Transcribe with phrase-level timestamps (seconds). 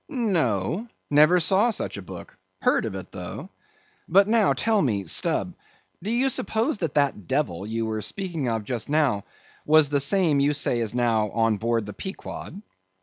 [0.09, 3.51] "No: never saw such a book; heard of it, though.
[4.09, 5.53] But now, tell me, Stubb,
[6.01, 9.25] do you suppose that that devil you was speaking of just now,
[9.63, 12.63] was the same you say is now on board the Pequod?"